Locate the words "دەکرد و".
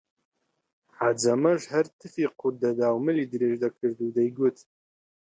3.63-4.13